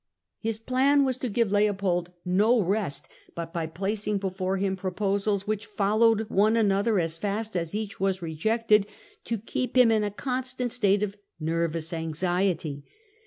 His 0.39 0.57
plan 0.57 1.05
was 1.05 1.19
to 1.19 1.29
give 1.29 1.51
Leopold 1.51 2.11
no 2.25 2.59
rest, 2.59 3.07
but, 3.35 3.53
by 3.53 3.67
placing 3.67 4.17
before 4.17 4.57
him 4.57 4.75
proposals 4.75 5.45
which 5.45 5.67
followed 5.67 6.21
one 6.27 6.53
De 6.53 6.59
Gremon 6.59 6.59
another 6.65 6.97
as 6.99 7.19
fast 7.19 7.55
as 7.55 7.75
each 7.75 7.99
was 7.99 8.19
rejected, 8.19 8.87
to 9.25 9.37
keep 9.37 9.75
vilie. 9.75 9.81
him 9.83 9.91
in 9.91 10.03
a 10.03 10.09
constant 10.09 10.71
state 10.71 11.03
of 11.03 11.15
nervous 11.39 11.93
anxiety. 11.93 12.83